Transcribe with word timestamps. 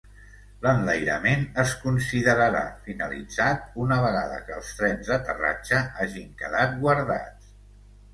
L'enlairament 0.61 1.41
es 1.63 1.73
considerarà 1.81 2.63
finalitzat 2.87 3.67
una 3.83 3.97
vegada 4.05 4.39
que 4.47 4.55
els 4.61 4.71
trens 4.79 5.11
d'aterratge 5.11 5.83
hagin 6.07 6.33
quedat 6.41 6.75
guardats. 6.87 7.53